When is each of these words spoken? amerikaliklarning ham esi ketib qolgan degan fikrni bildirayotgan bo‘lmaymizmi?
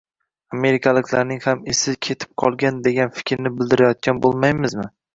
amerikaliklarning 0.55 1.43
ham 1.49 1.61
esi 1.75 1.95
ketib 2.09 2.33
qolgan 2.45 2.83
degan 2.91 3.15
fikrni 3.21 3.55
bildirayotgan 3.63 4.27
bo‘lmaymizmi? 4.29 4.93